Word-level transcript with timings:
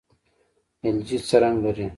الجی 0.87 1.17
څه 1.27 1.35
رنګ 1.41 1.57
لري؟ 1.65 1.87